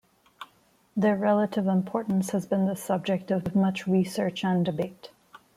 Their 0.97 1.15
relative 1.15 1.67
importance 1.67 2.31
has 2.31 2.47
been 2.47 2.65
the 2.65 2.75
subject 2.75 3.29
of 3.29 3.55
much 3.55 3.85
research 3.85 4.43
and 4.43 4.65
debate. 4.65 5.11